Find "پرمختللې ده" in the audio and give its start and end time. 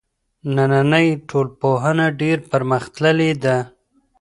2.51-3.57